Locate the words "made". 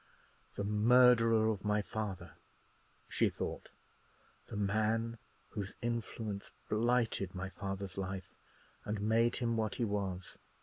8.99-9.35